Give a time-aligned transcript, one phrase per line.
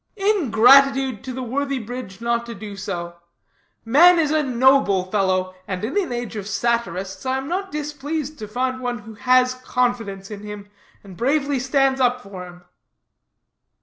[0.17, 3.17] "Ingratitude to the worthy bridge not to do so.
[3.85, 8.39] Man is a noble fellow, and in an age of satirists, I am not displeased
[8.39, 10.71] to find one who has confidence in him,
[11.03, 12.63] and bravely stands up for him."